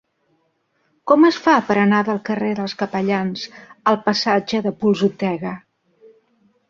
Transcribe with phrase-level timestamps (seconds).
[1.11, 3.45] Com es fa per anar del carrer dels Capellans
[3.93, 5.53] al passatge de Posoltega?